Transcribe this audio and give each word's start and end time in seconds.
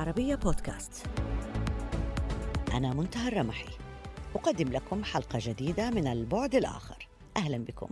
العربية 0.00 0.34
بودكاست. 0.34 1.06
أنا 2.74 2.94
منتهى 2.94 3.28
الرمحي. 3.28 3.68
أقدم 4.34 4.68
لكم 4.68 5.04
حلقة 5.04 5.38
جديدة 5.42 5.90
من 5.90 6.06
البعد 6.06 6.54
الآخر. 6.54 7.08
أهلا 7.36 7.58
بكم. 7.58 7.88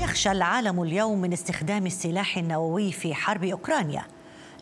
يخشى 0.00 0.32
العالم 0.32 0.82
اليوم 0.82 1.20
من 1.20 1.32
استخدام 1.32 1.86
السلاح 1.86 2.36
النووي 2.36 2.92
في 2.92 3.14
حرب 3.14 3.44
أوكرانيا 3.44 4.04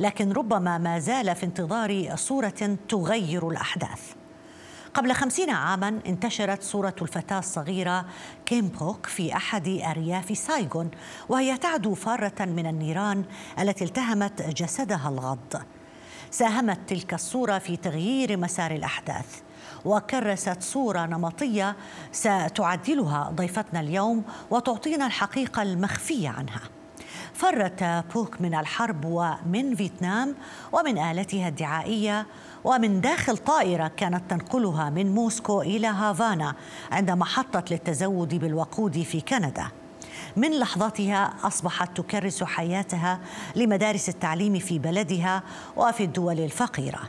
لكن 0.00 0.32
ربما 0.32 0.78
ما 0.78 0.98
زال 0.98 1.36
في 1.36 1.46
انتظار 1.46 2.16
صورة 2.16 2.78
تغير 2.88 3.48
الأحداث. 3.48 4.14
قبل 4.94 5.12
خمسين 5.12 5.50
عاما 5.50 6.00
انتشرت 6.06 6.62
صورة 6.62 6.94
الفتاة 7.02 7.38
الصغيرة 7.38 8.04
كيم 8.46 8.68
فوك 8.68 9.06
في 9.06 9.36
أحد 9.36 9.68
أرياف 9.68 10.38
سايغون 10.38 10.90
وهي 11.28 11.58
تعدو 11.58 11.94
فارة 11.94 12.44
من 12.44 12.66
النيران 12.66 13.24
التي 13.58 13.84
التهمت 13.84 14.42
جسدها 14.42 15.08
الغض. 15.08 15.62
ساهمت 16.30 16.78
تلك 16.88 17.14
الصورة 17.14 17.58
في 17.58 17.76
تغيير 17.76 18.36
مسار 18.36 18.70
الأحداث 18.70 19.40
وكرست 19.84 20.62
صورة 20.62 21.06
نمطية 21.06 21.76
ستعدلها 22.12 23.32
ضيفتنا 23.34 23.80
اليوم 23.80 24.24
وتعطينا 24.50 25.06
الحقيقة 25.06 25.62
المخفية 25.62 26.28
عنها. 26.28 26.60
فرت 27.34 27.84
بوك 28.14 28.40
من 28.40 28.54
الحرب 28.54 29.04
ومن 29.04 29.74
فيتنام 29.74 30.34
ومن 30.72 30.98
آلتها 30.98 31.48
الدعائية 31.48 32.26
ومن 32.64 33.00
داخل 33.00 33.36
طائرة 33.36 33.88
كانت 33.96 34.30
تنقلها 34.30 34.90
من 34.90 35.14
موسكو 35.14 35.62
إلى 35.62 35.86
هافانا 35.86 36.54
عندما 36.92 37.24
حطت 37.24 37.70
للتزود 37.70 38.34
بالوقود 38.34 39.02
في 39.02 39.20
كندا. 39.20 39.66
من 40.36 40.58
لحظتها 40.58 41.34
أصبحت 41.42 41.96
تكرس 41.96 42.44
حياتها 42.44 43.20
لمدارس 43.56 44.08
التعليم 44.08 44.58
في 44.58 44.78
بلدها 44.78 45.42
وفي 45.76 46.04
الدول 46.04 46.40
الفقيرة. 46.40 47.00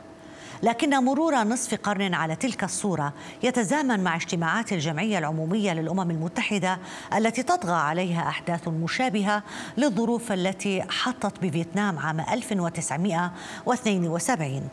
لكن 0.62 1.04
مرور 1.04 1.34
نصف 1.34 1.74
قرن 1.74 2.14
على 2.14 2.36
تلك 2.36 2.64
الصورة 2.64 3.12
يتزامن 3.42 4.00
مع 4.00 4.16
اجتماعات 4.16 4.72
الجمعية 4.72 5.18
العمومية 5.18 5.72
للأمم 5.72 6.10
المتحدة 6.10 6.78
التي 7.16 7.42
تطغى 7.42 7.76
عليها 7.76 8.28
أحداث 8.28 8.68
مشابهة 8.68 9.42
للظروف 9.76 10.32
التي 10.32 10.82
حطت 10.82 11.44
بفيتنام 11.44 11.98
عام 11.98 12.20
1972 12.20 14.68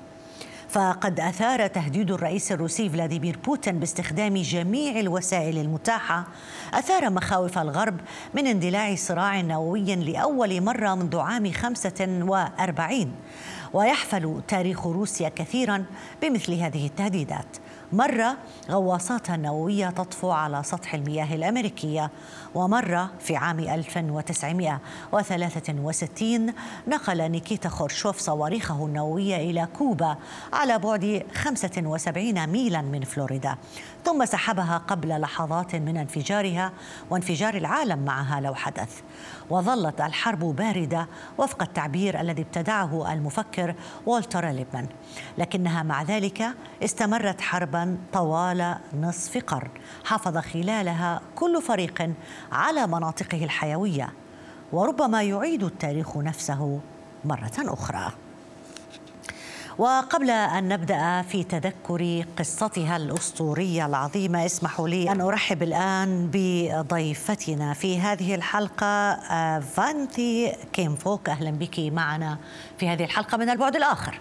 فقد 0.72 1.19
أثار 1.19 1.67
تهديد 1.67 2.11
الرئيس 2.11 2.52
الروسي 2.52 2.89
فلاديمير 2.89 3.38
بوتين 3.45 3.80
باستخدام 3.80 4.38
جميع 4.38 5.00
الوسائل 5.00 5.58
المتاحة. 5.58 6.27
أثار 6.73 7.09
مخاوف 7.09 7.58
الغرب 7.58 8.00
من 8.33 8.47
اندلاع 8.47 8.95
صراع 8.95 9.42
نووي 9.42 9.95
لأول 9.95 10.61
مرة 10.61 10.95
منذ 10.95 11.17
عام 11.17 11.52
45 11.52 13.11
ويحفل 13.73 14.42
تاريخ 14.47 14.88
روسيا 14.88 15.30
كثيرا 15.30 15.86
بمثل 16.22 16.53
هذه 16.53 16.88
التهديدات. 16.88 17.58
مرة 17.94 18.38
غواصاتها 18.70 19.36
النووية 19.36 19.89
تطفو 19.89 20.31
على 20.31 20.64
سطح 20.64 20.94
المياه 20.94 21.36
الأمريكية 21.36 22.11
ومرة 22.56 23.09
في 23.20 23.36
عام 23.36 23.59
1963 23.59 26.53
نقل 26.88 27.31
نيكيتا 27.31 27.70
خورشوف 27.70 28.20
صواريخه 28.20 28.86
النووية 28.86 29.36
إلى 29.36 29.67
كوبا 29.78 30.17
على 30.53 30.80
بعد 30.80 31.23
75 31.33 32.48
ميلا 32.48 32.81
من 32.81 33.03
فلوريدا. 33.03 33.56
ثم 34.05 34.26
سحبها 34.26 34.78
قبل 34.78 35.22
لحظات 35.22 35.76
من 35.76 35.98
انفجارها 35.98 36.72
وانفجار 37.09 37.53
العالم 37.53 38.05
معها 38.05 38.42
لو 38.42 38.55
حدث. 38.55 39.02
وظلت 39.49 40.02
الحرب 40.02 40.39
باردة 40.39 41.08
وفق 41.37 41.64
التعبير 41.64 42.21
الذي 42.21 42.42
ابتدعه 42.42 43.14
المفكر 43.14 43.76
والتر 44.05 44.49
ليبمان. 44.49 44.87
لكنها 45.37 45.83
مع 45.83 46.04
ذلك 46.04 46.48
استمرت 46.83 47.42
طوال 48.14 48.75
نصف 49.02 49.37
قرن 49.37 49.69
حافظ 50.05 50.37
خلالها 50.37 51.21
كل 51.36 51.61
فريق 51.61 52.14
على 52.52 52.87
مناطقه 52.87 53.43
الحيوية 53.43 54.14
وربما 54.71 55.23
يعيد 55.23 55.64
التاريخ 55.64 56.17
نفسه 56.17 56.80
مرة 57.25 57.52
أخرى. 57.59 58.11
وقبل 59.77 60.30
أن 60.30 60.67
نبدأ 60.67 61.21
في 61.21 61.43
تذكر 61.43 62.25
قصتها 62.39 62.97
الأسطورية 62.97 63.86
العظيمة 63.86 64.45
اسمحوا 64.45 64.87
لي 64.87 65.11
أن 65.11 65.21
أرحب 65.21 65.63
الآن 65.63 66.30
بضيفتنا 66.33 67.73
في 67.73 67.99
هذه 67.99 68.36
الحلقة 68.36 68.86
آه، 68.86 69.59
فانتي 69.59 70.55
كيمفوك. 70.73 71.30
أهلا 71.30 71.52
بك 71.52 71.80
معنا 71.80 72.37
في 72.77 72.89
هذه 72.89 73.03
الحلقة 73.03 73.37
من 73.37 73.49
البعد 73.49 73.75
الآخر. 73.75 74.19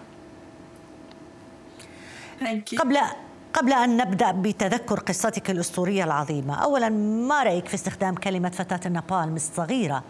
قبل 2.78 2.98
قبل 3.53 3.72
أن 3.72 3.97
نبدأ 3.97 4.31
بتذكر 4.33 5.00
قصتك 5.00 5.50
الأسطورية 5.50 6.05
العظيمة 6.05 6.55
أولا 6.55 6.88
ما 7.28 7.43
رأيك 7.43 7.69
في 7.69 7.75
استخدام 7.75 8.15
كلمة 8.15 8.50
فتاة 8.50 8.81
النابالم 8.87 9.37
الصغيرة 9.37 10.05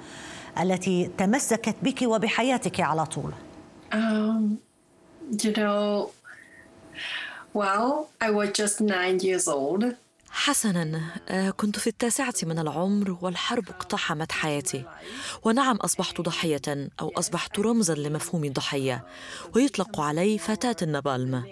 التي 0.61 1.11
تمسكت 1.19 1.77
بك 1.83 2.03
وبحياتك 2.03 2.81
على 2.81 3.07
طول؟ 3.07 3.33
Um, 3.93 4.59
you 5.43 5.53
know 5.53 6.11
well 7.53 8.11
I 8.21 8.31
was 8.31 8.49
just 8.53 8.81
nine 8.81 9.19
years 9.19 9.49
old. 9.49 9.85
حسنا 10.33 11.01
آه، 11.29 11.51
كنت 11.51 11.79
في 11.79 11.87
التاسعة 11.87 12.35
من 12.43 12.59
العمر 12.59 13.19
والحرب 13.21 13.69
اقتحمت 13.69 14.33
حياتي. 14.33 14.85
ونعم 15.45 15.77
أصبحت 15.77 16.21
ضحية 16.21 16.61
أو 17.01 17.13
أصبحت 17.17 17.59
رمزا 17.59 17.95
لمفهوم 17.95 18.45
الضحية. 18.45 19.05
ويطلق 19.57 20.01
علي 20.01 20.39
فتاة 20.39 20.77
النبالم. 20.83 21.45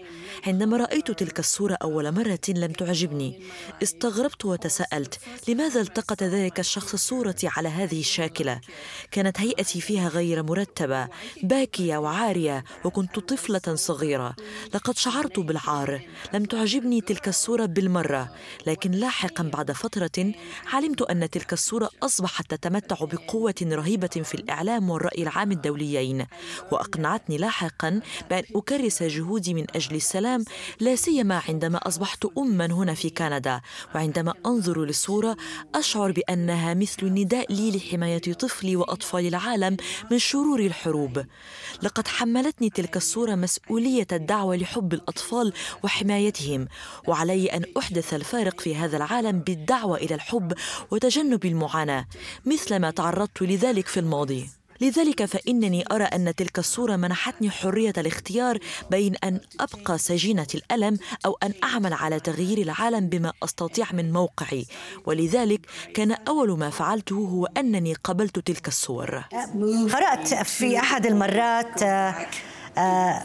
عندما 0.46 0.76
رأيت 0.76 1.10
تلك 1.10 1.38
الصورة 1.38 1.78
أول 1.82 2.12
مرة 2.12 2.38
لم 2.48 2.72
تعجبني. 2.72 3.42
استغربت 3.82 4.44
وتساءلت 4.44 5.18
لماذا 5.48 5.80
التقط 5.80 6.22
ذلك 6.22 6.60
الشخص 6.60 6.96
صورتي 6.96 7.48
على 7.56 7.68
هذه 7.68 8.00
الشاكلة؟ 8.00 8.60
كانت 9.10 9.40
هيئتي 9.40 9.80
فيها 9.80 10.08
غير 10.08 10.42
مرتبة 10.42 11.08
باكية 11.42 11.96
وعارية 11.96 12.64
وكنت 12.84 13.18
طفلة 13.18 13.74
صغيرة. 13.74 14.36
لقد 14.74 14.96
شعرت 14.98 15.38
بالعار. 15.38 16.00
لم 16.34 16.44
تعجبني 16.44 17.00
تلك 17.00 17.28
الصورة 17.28 17.66
بالمرة. 17.66 18.32
لكن 18.68 18.90
لاحقا 18.90 19.42
بعد 19.44 19.72
فترة 19.72 20.32
علمت 20.66 21.02
أن 21.02 21.30
تلك 21.30 21.52
الصورة 21.52 21.90
أصبحت 22.02 22.54
تتمتع 22.54 22.96
بقوة 23.00 23.54
رهيبة 23.62 24.06
في 24.06 24.34
الإعلام 24.34 24.90
والرأي 24.90 25.22
العام 25.22 25.52
الدوليين 25.52 26.26
وأقنعتني 26.72 27.38
لاحقا 27.38 28.00
بأن 28.30 28.44
أكرس 28.54 29.02
جهودي 29.02 29.54
من 29.54 29.66
أجل 29.74 29.96
السلام 29.96 30.44
لا 30.80 30.96
سيما 30.96 31.42
عندما 31.48 31.78
أصبحت 31.78 32.26
أما 32.38 32.66
هنا 32.66 32.94
في 32.94 33.10
كندا 33.10 33.60
وعندما 33.94 34.34
أنظر 34.46 34.84
للصورة 34.84 35.36
أشعر 35.74 36.12
بأنها 36.12 36.74
مثل 36.74 37.06
النداء 37.06 37.52
لي 37.52 37.76
لحماية 37.76 38.18
طفلي 38.18 38.76
وأطفال 38.76 39.26
العالم 39.26 39.76
من 40.10 40.18
شرور 40.18 40.60
الحروب. 40.60 41.24
لقد 41.82 42.08
حملتني 42.08 42.70
تلك 42.70 42.96
الصورة 42.96 43.34
مسؤولية 43.34 44.06
الدعوة 44.12 44.56
لحب 44.56 44.94
الأطفال 44.94 45.52
وحمايتهم 45.84 46.68
وعلي 47.06 47.46
أن 47.46 47.62
أحدث 47.78 48.14
الفارق 48.14 48.57
في 48.60 48.76
هذا 48.76 48.96
العالم 48.96 49.38
بالدعوة 49.38 49.96
إلى 49.96 50.14
الحب 50.14 50.52
وتجنب 50.90 51.44
المعاناة 51.44 52.06
مثلما 52.46 52.90
تعرضت 52.90 53.42
لذلك 53.42 53.88
في 53.88 54.00
الماضي. 54.00 54.50
لذلك 54.80 55.24
فإنني 55.24 55.84
أرى 55.92 56.04
أن 56.04 56.34
تلك 56.34 56.58
الصورة 56.58 56.96
منحتني 56.96 57.50
حرية 57.50 57.92
الاختيار 57.98 58.58
بين 58.90 59.14
أن 59.24 59.40
أبقى 59.60 59.98
سجينة 59.98 60.46
الألم 60.54 60.98
أو 61.26 61.38
أن 61.42 61.54
أعمل 61.64 61.92
على 61.92 62.20
تغيير 62.20 62.58
العالم 62.58 63.08
بما 63.08 63.32
أستطيع 63.44 63.86
من 63.92 64.12
موقعي. 64.12 64.66
ولذلك 65.06 65.60
كان 65.94 66.12
أول 66.12 66.58
ما 66.58 66.70
فعلته 66.70 67.16
هو 67.16 67.46
أنني 67.46 67.94
قبلت 67.94 68.38
تلك 68.38 68.68
الصور. 68.68 69.24
قرأت 69.92 70.34
في 70.34 70.78
أحد 70.78 71.06
المرات 71.06 71.82
آه، 71.82 72.26
آه، 72.78 73.22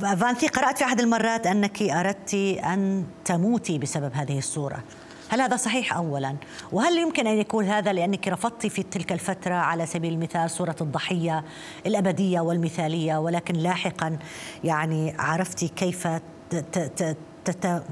فانتي 0.00 0.48
قرأت 0.48 0.78
في 0.78 0.84
أحد 0.84 1.00
المرات 1.00 1.46
أنك 1.46 1.82
أردت 1.82 2.34
أن 2.64 3.04
تموتي 3.24 3.78
بسبب 3.78 4.10
هذه 4.14 4.38
الصورة 4.38 4.84
هل 5.30 5.40
هذا 5.40 5.56
صحيح 5.56 5.96
أولا؟ 5.96 6.36
وهل 6.72 6.98
يمكن 6.98 7.26
أن 7.26 7.38
يكون 7.38 7.64
هذا 7.64 7.92
لأنك 7.92 8.28
رفضت 8.28 8.66
في 8.66 8.82
تلك 8.82 9.12
الفترة 9.12 9.54
على 9.54 9.86
سبيل 9.86 10.12
المثال 10.12 10.50
صورة 10.50 10.76
الضحية 10.80 11.44
الأبدية 11.86 12.40
والمثالية 12.40 13.16
ولكن 13.16 13.54
لاحقا 13.54 14.18
يعني 14.64 15.14
عرفتي 15.18 15.68
كيف 15.68 16.08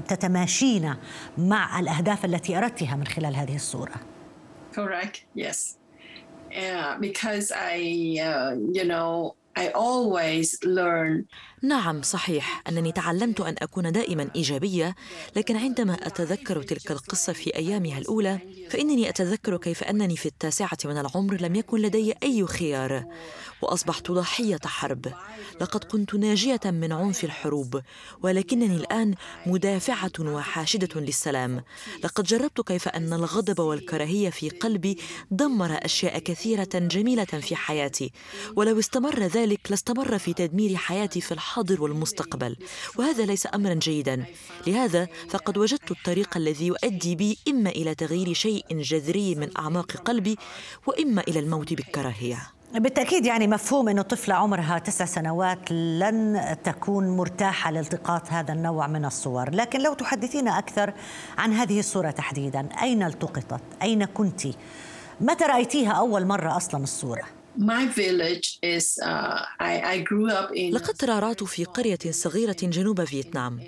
تتماشين 0.07 0.95
مع 1.37 1.79
الأهداف 1.79 2.25
التي 2.25 2.57
أردتها 2.57 2.95
من 2.95 3.07
خلال 3.07 3.35
هذه 3.35 3.55
الصورة 3.55 3.95
Correct, 4.75 5.23
yes. 5.33 5.77
Yeah, 6.51 6.97
because 6.99 7.51
I, 7.51 7.77
uh, 8.21 8.51
you 8.77 8.85
know, 8.85 9.35
I 9.55 9.69
always 9.69 10.47
learn 10.63 11.25
نعم 11.63 12.01
صحيح. 12.01 12.63
أنني 12.69 12.91
تعلمت 12.91 13.41
أن 13.41 13.55
أكون 13.61 13.91
دائما 13.91 14.29
إيجابية 14.35 14.95
لكن 15.35 15.57
عندما 15.57 15.93
أتذكر 15.93 16.63
تلك 16.63 16.91
القصة 16.91 17.33
في 17.33 17.55
أيامها 17.55 17.97
الأولى 17.97 18.39
فإنني 18.69 19.09
أتذكر 19.09 19.57
كيف 19.57 19.83
أنني 19.83 20.17
في 20.17 20.25
التاسعة 20.25 20.77
من 20.85 20.97
العمر 20.97 21.41
لم 21.41 21.55
يكن 21.55 21.81
لدي 21.81 22.13
أي 22.23 22.45
خيار 22.45 23.05
وأصبحت 23.61 24.11
ضحية 24.11 24.59
حرب. 24.65 25.13
لقد 25.61 25.83
كنت 25.83 26.15
ناجية 26.15 26.59
من 26.65 26.91
عنف 26.91 27.23
الحروب 27.23 27.81
ولكنني 28.23 28.75
الآن 28.75 29.15
مدافعة 29.45 30.11
وحاشدة 30.19 31.01
للسلام. 31.01 31.63
لقد 32.03 32.23
جربت 32.23 32.61
كيف 32.61 32.87
أن 32.87 33.13
الغضب 33.13 33.59
والكراهية 33.59 34.29
في 34.29 34.49
قلبي 34.49 34.97
دمر 35.31 35.85
أشياء 35.85 36.19
كثيرة 36.19 36.69
جميلة 36.73 37.25
في 37.25 37.55
حياتي 37.55 38.11
ولو 38.55 38.79
استمر 38.79 39.23
ذلك 39.23 39.59
لاستمر 39.69 40.17
في 40.17 40.33
تدمير 40.33 40.75
حياتي 40.75 41.21
في 41.21 41.31
الحاضر 41.47 41.83
والمستقبل 41.83 42.55
وهذا 42.97 43.25
ليس 43.25 43.47
امرا 43.55 43.73
جيدا 43.73 44.25
لهذا 44.67 45.07
فقد 45.29 45.57
وجدت 45.57 45.91
الطريق 45.91 46.37
الذي 46.37 46.67
يؤدي 46.67 47.15
بي 47.15 47.37
إما 47.47 47.69
إلى 47.69 47.95
تغيير 47.95 48.33
شيء 48.33 48.65
جذري 48.71 49.35
من 49.35 49.57
أعماق 49.57 49.91
قلبي 49.91 50.37
وإما 50.87 51.21
إلى 51.27 51.39
الموت 51.39 51.73
بالكراهية 51.73 52.37
بالتأكيد 52.73 53.25
يعني 53.25 53.47
مفهوم 53.47 53.89
أنه 53.89 54.01
طفلة 54.01 54.35
عمرها 54.35 54.79
تسع 54.79 55.05
سنوات 55.05 55.71
لن 55.71 56.57
تكون 56.63 57.17
مرتاحة 57.17 57.71
لالتقاط 57.71 58.31
هذا 58.31 58.53
النوع 58.53 58.87
من 58.87 59.05
الصور 59.05 59.49
لكن 59.49 59.81
لو 59.81 59.93
تحدثينا 59.93 60.59
أكثر 60.59 60.93
عن 61.37 61.53
هذه 61.53 61.79
الصورة 61.79 62.11
تحديدا 62.11 62.69
أين 62.81 63.03
التقطت؟ 63.03 63.61
أين 63.81 64.05
كنت؟ 64.05 64.47
متى 65.21 65.45
رأيتيها 65.45 65.91
أول 65.91 66.25
مرة 66.25 66.57
أصلا 66.57 66.83
الصورة؟ 66.83 67.36
Uh. 67.57 67.61
لقد 70.71 70.93
ترعرعت 70.93 71.43
في 71.43 71.63
قرية 71.63 71.99
صغيرة 72.11 72.57
جنوب 72.63 73.03
فيتنام. 73.03 73.59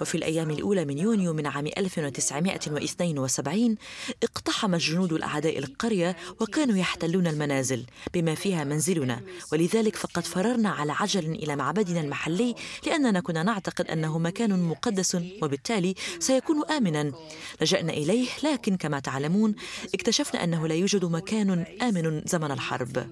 وفي 0.00 0.14
الأيام 0.14 0.50
الأولى 0.50 0.84
من 0.84 0.98
يونيو 0.98 1.32
من 1.32 1.46
عام 1.46 1.66
1972 1.66 3.76
اقتحم 4.22 4.74
الجنود 4.74 5.12
الأعداء 5.12 5.58
القرية 5.58 6.16
وكانوا 6.40 6.76
يحتلون 6.76 7.26
المنازل 7.26 7.84
بما 8.14 8.34
فيها 8.34 8.64
منزلنا. 8.64 9.20
ولذلك 9.52 9.96
فقد 9.96 10.24
فررنا 10.24 10.68
على 10.68 10.92
عجل 10.92 11.24
إلى 11.24 11.56
معبدنا 11.56 12.00
المحلي 12.00 12.54
لأننا 12.86 13.20
كنا 13.20 13.42
نعتقد 13.42 13.90
أنه 13.90 14.18
مكان 14.18 14.62
مقدس 14.62 15.16
وبالتالي 15.42 15.94
سيكون 16.18 16.64
آمنا. 16.70 17.12
لجأنا 17.60 17.92
إليه 17.92 18.28
لكن 18.44 18.76
كما 18.76 19.00
تعلمون 19.00 19.54
اكتشفنا 19.94 20.44
أنه 20.44 20.68
لا 20.68 20.74
يوجد 20.74 21.04
مكان 21.04 21.64
آمن 21.82 22.22
زمن 22.26 22.50
الحرب. 22.50 23.06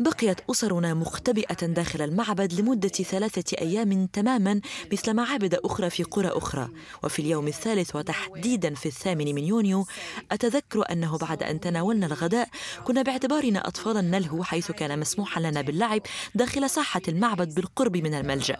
بقيت 0.00 0.40
أسرنا 0.50 0.94
مختبئة 0.94 1.66
داخل 1.66 2.02
المعبد 2.02 2.52
لمدة 2.52 2.88
ثلاثة 2.88 3.56
أيام 3.60 4.06
تماما 4.06 4.60
مثل 4.92 5.14
معابد 5.14 5.54
أخرى 5.54 5.90
في 5.90 6.02
قرى 6.02 6.28
أخرى. 6.28 6.68
وفي 7.02 7.18
اليوم 7.18 7.48
الثالث 7.48 7.96
وتحديدا 7.96 8.74
في 8.74 8.86
الثامن 8.86 9.34
من 9.34 9.44
يونيو 9.44 9.86
أتذكر 10.32 10.84
أنه 10.92 11.18
بعد 11.18 11.42
أن 11.42 11.60
تناولنا 11.60 12.06
الغداء 12.06 12.48
كنا 12.84 13.02
باعتبارنا 13.02 13.68
أطفالا 13.68 14.00
نلهو 14.00 14.44
حيث 14.44 14.70
كان 14.70 14.98
مسموحا 14.98 15.40
لنا 15.40 15.60
باللعب 15.60 16.02
داخل 16.34 16.70
ساحة 16.70 17.02
المعبد 17.08 17.54
بالقرب 17.54 17.96
من 17.96 18.14
الملجأ. 18.14 18.56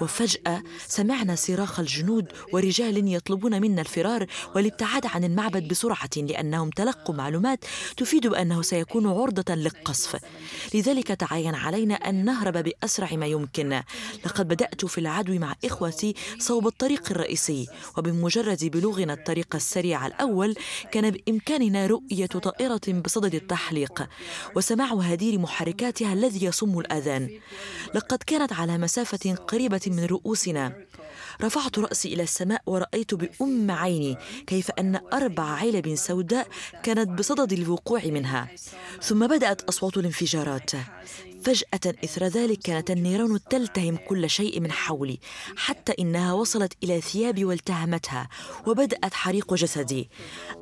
وفجأة 0.00 0.62
سمعنا 0.86 1.34
صراخ 1.34 1.80
الجنود 1.80 2.32
ورجال 2.52 3.14
يطلبون 3.14 3.60
منا 3.60 3.80
الفرار 3.80 4.26
والابتعاد 4.54 5.06
عن 5.06 5.24
المعبد 5.24 5.68
بسرعة 5.68 6.10
لأنهم 6.16 6.70
تلقوا 6.70 7.14
معلومات 7.14 7.64
تفيد 7.96 8.26
بأنه 8.26 8.62
سيكون 8.62 9.06
عرضة 9.06 9.54
للقصف. 9.54 10.16
لذلك 10.78 11.06
تعين 11.06 11.54
علينا 11.54 11.94
أن 11.94 12.24
نهرب 12.24 12.56
بأسرع 12.56 13.12
ما 13.12 13.26
يمكن. 13.26 13.82
لقد 14.26 14.48
بدأت 14.48 14.84
في 14.84 14.98
العدو 14.98 15.38
مع 15.38 15.54
إخوتي 15.64 16.14
صوب 16.38 16.66
الطريق 16.66 17.10
الرئيسي 17.10 17.66
وبمجرد 17.96 18.64
بلوغنا 18.64 19.12
الطريق 19.12 19.54
السريع 19.54 20.06
الأول 20.06 20.54
كان 20.92 21.10
بإمكاننا 21.10 21.86
رؤية 21.86 22.26
طائرة 22.26 23.00
بصدد 23.04 23.34
التحليق 23.34 24.08
وسماع 24.56 24.94
هدير 24.94 25.38
محركاتها 25.38 26.12
الذي 26.12 26.44
يصم 26.44 26.78
الآذان. 26.78 27.40
لقد 27.94 28.18
كانت 28.26 28.52
على 28.52 28.78
مسافة 28.78 29.34
قريبة 29.34 29.80
من 29.86 30.04
رؤوسنا. 30.04 30.72
رفعت 31.42 31.78
رأسي 31.78 32.14
إلى 32.14 32.22
السماء 32.22 32.62
ورأيت 32.66 33.14
بأم 33.14 33.70
عيني 33.70 34.16
كيف 34.46 34.70
أن 34.70 35.00
أربع 35.12 35.44
علب 35.44 35.94
سوداء 35.94 36.48
كانت 36.82 37.08
بصدد 37.08 37.52
الوقوع 37.52 38.04
منها 38.04 38.48
ثم 39.02 39.26
بدأت 39.26 39.62
أصوات 39.62 39.96
الانفجارات. 39.96 40.70
فجأة 41.42 41.94
إثر 42.04 42.24
ذلك 42.24 42.58
كانت 42.58 42.90
النيران 42.90 43.38
تلتهم 43.50 43.96
كل 43.96 44.30
شيء 44.30 44.60
من 44.60 44.72
حولي 44.72 45.18
حتى 45.56 45.92
إنها 45.98 46.32
وصلت 46.32 46.72
إلى 46.84 47.00
ثيابي 47.00 47.44
والتهمتها 47.44 48.28
وبدأت 48.66 49.14
حريق 49.14 49.54
جسدي. 49.54 50.10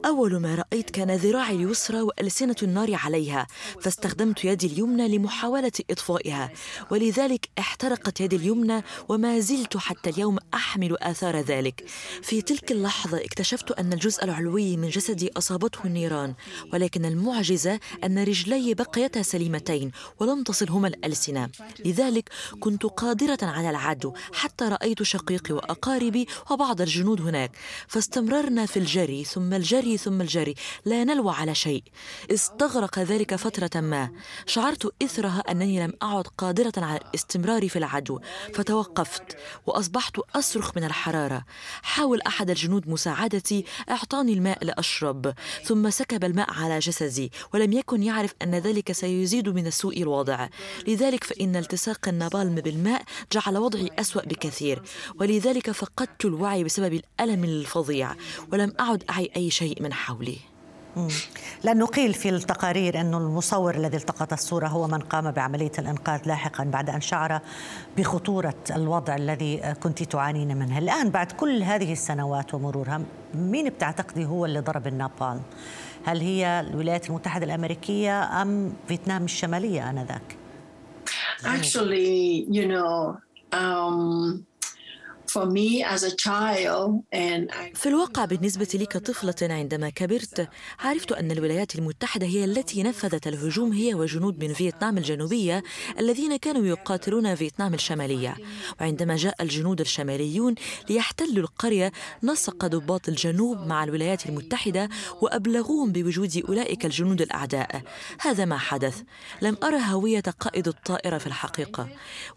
أول 0.05 0.37
ما 0.37 0.55
رأيت 0.55 0.91
كان 0.91 1.11
ذراعي 1.11 1.57
اليسرى 1.57 2.01
وألسنة 2.01 2.57
النار 2.63 2.95
عليها 2.95 3.47
فاستخدمت 3.81 4.45
يدي 4.45 4.67
اليمنى 4.67 5.09
لمحاولة 5.09 5.73
إطفائها. 5.91 6.53
ولذلك 6.91 7.49
احترقت 7.59 8.21
يدي 8.21 8.37
اليمنى 8.37 8.83
وما 9.09 9.41
زلت 9.41 9.77
حتى 9.77 10.11
اليوم 10.11 10.39
أحمل 10.55 10.97
آثار 10.99 11.37
ذلك. 11.37 11.85
في 12.23 12.43
تلك 12.43 12.73
اللحظة 12.73 13.19
اكتشفت 13.19 13.71
أن 13.71 13.93
الجزء 13.93 14.25
العلوي 14.25 14.77
من 14.77 14.89
جسدي 14.89 15.31
أصابته 15.37 15.85
النيران 15.85 16.35
ولكن 16.73 17.05
المعجزة 17.05 17.81
أن 18.05 18.19
رجلي 18.19 18.75
بقيتا 18.75 19.23
سليمتين 19.23 19.91
ولم 20.21 20.43
تصل 20.43 20.66
هما 20.71 20.89
الألسنة. 20.89 21.51
لذلك 21.85 22.29
كنت 22.61 22.87
قادرة 22.87 23.39
على 23.43 23.71
العدو 23.71 24.13
حتى 24.33 24.65
رأيت 24.65 25.03
شقيقي 25.03 25.55
وأقاربي 25.55 26.27
وبعض 26.51 26.81
الجنود 26.81 27.21
هناك. 27.21 27.57
فاستمررنا 27.89 28.67
في 28.67 28.79
الجري 28.79 29.25
ثم 29.25 29.55
الجري 29.55 29.97
ثم 29.97 30.21
الجري 30.21 30.55
لا 30.85 31.05
نلوى 31.05 31.35
على 31.35 31.55
شيء. 31.55 31.83
استغرق 32.31 32.99
ذلك 32.99 33.35
فترة 33.35 33.81
ما. 33.81 34.11
شعرت 34.47 34.93
إثرها 35.03 35.41
أنني 35.51 35.85
لم 35.85 35.93
أعد 36.03 36.27
قادرة 36.39 36.73
على 36.77 36.97
الاستمرار 36.97 37.69
في 37.69 37.77
العدو 37.77 38.21
فتوقفت 38.55 39.37
وأصبحت 39.67 40.19
أصرخ 40.35 40.77
من 40.77 40.85
الحرارة. 40.85 41.45
حاول 41.83 42.21
أحد 42.21 42.51
الجنود 42.51 42.89
مساعدتي 42.89 43.65
إعطاني 43.91 44.33
الماء 44.33 44.65
لأشرب 44.65 45.35
ثم 45.65 45.91
سكب 45.91 46.25
الماء 46.25 46.51
على 46.51 46.79
جسدي 46.79 47.33
ولم 47.55 47.73
يكن 47.73 48.03
يعرف 48.03 48.35
أن 48.43 48.55
ذلك 48.55 48.93
سيزيد 48.93 49.49
من 49.49 49.71
سوء 49.71 50.03
الوضع. 50.03 50.49
لذلك 50.89 51.25
فإن 51.25 51.57
التصاق 51.57 52.09
النابالم 52.09 52.55
بالماء 52.55 53.03
جعل 53.33 53.59
وضعي 53.59 53.91
أسوأ 53.99 54.23
بكثير 54.23 54.83
ولذلك 55.21 55.71
فقدت 55.71 56.25
الوعي 56.25 56.65
بسبب 56.65 56.93
الألم 56.93 57.45
الفظيع 57.45 58.11
ولم 58.53 58.73
أعد 58.81 59.05
أعي 59.11 59.31
أي 59.37 59.51
شيء 59.51 59.83
من 59.83 59.93
حولي. 59.93 60.39
لأنه 61.65 61.87
قيل 61.87 62.15
في 62.15 62.29
التقارير 62.29 63.01
أن 63.01 63.15
المصور 63.15 63.75
الذي 63.75 63.97
التقط 63.97 64.33
الصورة 64.33 64.67
هو 64.67 64.87
من 64.87 64.99
قام 64.99 65.31
بعملية 65.31 65.73
الإنقاذ 65.79 66.21
لاحقا 66.27 66.65
بعد 66.65 66.91
أن 66.91 67.01
شعر 67.01 67.41
بخطورة 67.97 68.55
الوضع 68.71 69.17
الذي 69.17 69.75
كنت 69.83 70.03
تعانين 70.03 70.57
منه. 70.57 70.79
الآن 70.79 71.11
بعد 71.11 71.33
كل 71.33 71.63
هذه 71.63 71.93
السنوات 71.93 72.55
ومرورها 72.55 73.03
مين 73.35 73.69
بتعتقدي 73.69 74.25
هو 74.25 74.45
اللي 74.45 74.61
ضرب 74.61 74.87
النابالم 74.87 75.43
هل 76.05 76.21
هي 76.21 76.61
الولايات 76.61 77.11
المتحدة 77.11 77.45
الأمريكية 77.45 78.43
أم 78.43 78.73
فيتنام 78.89 79.25
الشمالية 79.25 79.91
آنذاك؟ 79.91 80.37
Actually, 81.45 82.47
you 82.51 82.67
know, 82.67 83.19
um, 83.53 84.47
في 87.75 87.87
الواقع 87.87 88.25
بالنسبة 88.25 88.69
لي 88.75 88.87
كطفلة 88.87 89.55
عندما 89.55 89.91
كبرت 89.91 90.49
عرفت 90.81 91.13
أن 91.13 91.31
الولايات 91.31 91.75
المتحدة 91.75 92.27
هي 92.27 92.45
التي 92.45 92.83
نفذت 92.83 93.27
الهجوم 93.27 93.73
هي 93.73 93.95
وجنود 93.95 94.45
من 94.45 94.53
فيتنام 94.53 94.99
الجنوبية 94.99 95.63
الذين 95.99 96.37
كانوا 96.37 96.67
يقاتلون 96.67 97.35
فيتنام 97.35 97.75
الشمالية. 97.75 98.37
وعندما 98.81 99.17
جاء 99.17 99.43
الجنود 99.43 99.81
الشماليون 99.81 100.55
ليحتلوا 100.91 101.45
القرية 101.45 101.93
نسق 102.23 102.67
ضباط 102.67 103.09
الجنوب 103.09 103.67
مع 103.67 103.85
الولايات 103.85 104.27
المتحدة 104.27 104.89
وأبلغوهم 105.21 105.93
بوجود 105.93 106.43
أولئك 106.49 106.85
الجنود 106.85 107.23
الأعداء. 107.23 107.83
هذا 108.21 108.45
ما 108.45 108.59
حدث. 108.59 109.03
لم 109.43 109.57
أرى 109.63 109.81
هوية 109.91 110.23
قائد 110.41 110.69
الطائرة 110.69 111.19
في 111.19 111.27
الحقيقة. 111.27 111.89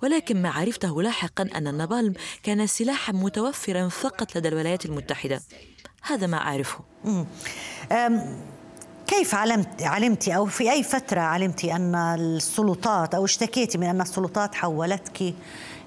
ولكن 0.04 0.42
ما 0.42 0.50
عرفته 0.50 1.02
لاحقا 1.02 1.50
أن 1.56 1.68
النابالم 1.68 2.14
كان 2.44 2.62
سلاحا 2.90 3.14
متوفرا 3.14 3.90
فقط 3.90 4.36
لدى 4.36 4.48
الولايات 4.48 4.86
المتحدة. 4.86 5.42
هذا 6.04 6.28
ما 6.28 6.38
أعرفه. 6.38 6.80
كيف 9.08 9.36
علمت 9.36 9.84
علمت 9.84 10.28
أو 10.28 10.46
في 10.46 10.72
أي 10.72 10.84
فترة 10.84 11.20
علمت 11.22 11.66
أن 11.66 11.96
السلطات 11.96 13.16
أو 13.16 13.26
اشتكيتي 13.26 13.78
من 13.78 13.88
أن 13.88 14.02
السلطات 14.02 14.56
حولتك 14.56 15.34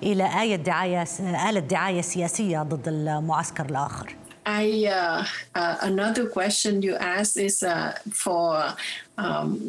إلى 0.02 0.40
آية 0.42 0.56
دعاية 0.56 1.06
آلة 1.20 1.60
دعاية 1.60 2.00
سياسية 2.00 2.62
ضد 2.62 2.88
المعسكر 2.88 3.64
الآخر؟ 3.64 4.16
I 4.44 4.86
uh, 4.86 5.24
uh, 5.54 5.76
another 5.82 6.26
question 6.26 6.82
you 6.82 6.94
asked 6.96 7.36
is 7.36 7.62
uh, 7.62 7.92
for 8.12 8.74
Um, 9.18 9.68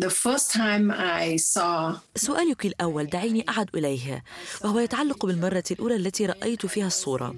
سؤالك 2.15 2.65
الأول 2.65 3.05
دعيني 3.05 3.45
أعد 3.49 3.69
إليه 3.75 4.23
وهو 4.63 4.79
يتعلق 4.79 5.25
بالمرة 5.25 5.63
الأولى 5.71 5.95
التي 5.95 6.25
رأيت 6.25 6.65
فيها 6.65 6.87
الصورة. 6.87 7.35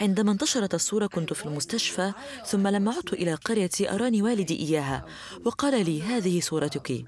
عندما 0.00 0.32
انتشرت 0.32 0.74
الصورة 0.74 1.06
كنت 1.06 1.32
في 1.32 1.46
المستشفى 1.46 2.12
ثم 2.46 2.68
لما 2.68 2.92
عدت 2.92 3.12
إلى 3.12 3.34
قريتي 3.34 3.90
أراني 3.90 4.22
والدي 4.22 4.58
إياها 4.58 5.06
وقال 5.44 5.84
لي 5.84 6.02
هذه 6.02 6.40
صورتك. 6.40 7.04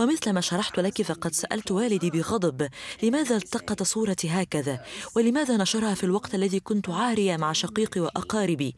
ومثل 0.00 0.32
ما 0.32 0.40
شرحت 0.40 0.80
لك 0.80 1.02
فقد 1.02 1.34
سألت 1.34 1.70
والدي 1.70 2.10
بغضب 2.10 2.68
لماذا 3.02 3.36
التقط 3.36 3.82
صورتي 3.82 4.28
هكذا؟ 4.28 4.84
ولماذا 5.16 5.56
نشرها 5.56 5.94
في 5.94 6.04
الوقت 6.04 6.34
الذي 6.34 6.60
كنت 6.60 6.88
عارية 6.90 7.36
مع 7.36 7.52
شقيقي 7.52 8.00
وأقاربي؟ 8.00 8.74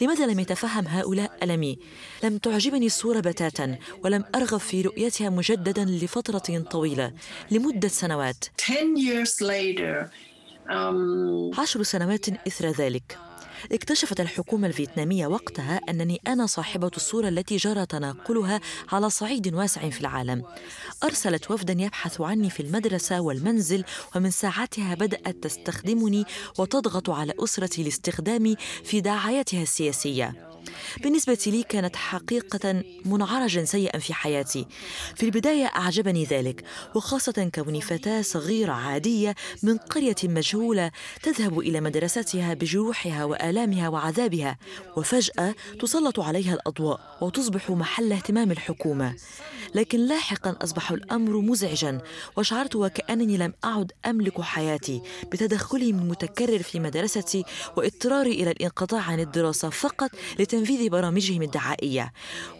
لماذا 0.00 0.26
لم 0.26 0.40
يتفهم 0.40 0.86
هؤلاء 0.86 1.38
ألمي؟ 1.42 1.78
لم 2.24 2.38
تعجبني 2.38 2.86
الصورة 2.86 3.20
بتاتا 3.20 3.78
ولم 4.04 4.24
أرغب 4.40 4.60
في 4.60 4.82
رؤيتها 4.82 5.30
مجددا 5.30 5.84
لفترة 5.84 6.58
طويلة 6.70 7.12
لمدة 7.50 7.88
سنوات. 7.88 8.44
10 8.58 8.74
years 8.96 9.34
later 9.42 10.10
um, 10.68 11.60
عشر 11.60 11.82
سنوات 11.82 12.28
إثر 12.28 12.66
ذلك. 12.70 13.18
اكتشفت 13.72 14.20
الحكومة 14.20 14.66
الفيتنامية 14.66 15.26
وقتها 15.26 15.80
أنني 15.88 16.20
أنا 16.26 16.46
صاحبة 16.46 16.90
الصورة 16.96 17.28
التي 17.28 17.56
جرى 17.56 17.86
تناقلها 17.86 18.60
على 18.92 19.10
صعيد 19.10 19.54
واسع 19.54 19.90
في 19.90 20.00
العالم. 20.00 20.42
أرسلت 21.04 21.50
وفدا 21.50 21.72
يبحث 21.72 22.20
عني 22.20 22.50
في 22.50 22.60
المدرسة 22.60 23.20
والمنزل 23.20 23.84
ومن 24.16 24.30
ساعتها 24.30 24.94
بدأت 24.94 25.36
تستخدمني 25.42 26.24
وتضغط 26.58 27.10
على 27.10 27.32
أسرتي 27.38 27.82
لاستخدامي 27.82 28.56
في 28.84 29.00
دعايتها 29.00 29.62
السياسية. 29.62 30.49
بالنسبة 31.02 31.38
لي 31.46 31.62
كانت 31.62 31.96
حقيقة 31.96 32.84
منعرجا 33.04 33.64
سيئا 33.64 33.98
في 33.98 34.14
حياتي. 34.14 34.66
في 35.16 35.22
البداية 35.22 35.66
أعجبني 35.66 36.24
ذلك 36.24 36.64
وخاصة 36.94 37.50
كوني 37.54 37.80
فتاة 37.80 38.22
صغيرة 38.22 38.72
عادية 38.72 39.34
من 39.62 39.76
قرية 39.78 40.16
مجهولة 40.24 40.90
تذهب 41.22 41.58
إلى 41.58 41.80
مدرستها 41.80 42.54
بجروحها 42.54 43.24
وآلامها 43.24 43.88
وعذابها 43.88 44.58
وفجأة 44.96 45.54
تسلط 45.80 46.20
عليها 46.20 46.54
الأضواء 46.54 47.18
وتصبح 47.20 47.70
محل 47.70 48.12
اهتمام 48.12 48.50
الحكومة. 48.50 49.14
لكن 49.74 49.98
لاحقا 49.98 50.56
أصبح 50.64 50.90
الأمر 50.90 51.40
مزعجا 51.40 51.98
وشعرت 52.36 52.76
وكأنني 52.76 53.36
لم 53.36 53.52
أعد 53.64 53.92
أملك 54.06 54.40
حياتي 54.40 55.02
بتدخلهم 55.32 55.98
المتكرر 55.98 56.62
في 56.62 56.80
مدرستي 56.80 57.44
وإضطراري 57.76 58.32
إلى 58.32 58.50
الانقطاع 58.50 59.00
عن 59.00 59.20
الدراسة 59.20 59.70
فقط 59.70 60.10
لتنفيذ 60.38 60.88
برامجهم 60.88 61.42
الدعائية. 61.42 62.12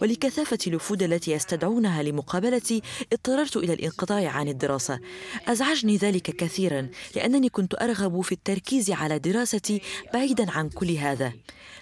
ولكثافة 0.03 0.59
الوفود 0.67 1.03
التي 1.03 1.33
يستدعونها 1.33 2.03
لمقابلتي 2.03 2.83
اضطررت 3.13 3.57
إلى 3.57 3.73
الانقطاع 3.73 4.29
عن 4.31 4.49
الدراسة. 4.49 5.01
أزعجني 5.49 5.97
ذلك 5.97 6.23
كثيرا 6.23 6.89
لأنني 7.17 7.49
كنت 7.49 7.75
أرغب 7.83 8.21
في 8.21 8.33
التركيز 8.33 8.91
على 8.91 9.19
دراستي 9.19 9.83
بعيدا 10.15 10.51
عن 10.51 10.69
كل 10.69 10.91
هذا. 10.91 11.33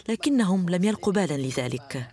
لكنهم 0.08 0.68
لم 0.68 0.84
يلقوا 0.84 1.12
بالا 1.12 1.36
لذلك. 1.36 2.08